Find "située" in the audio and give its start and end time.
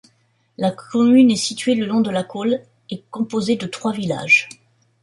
1.35-1.75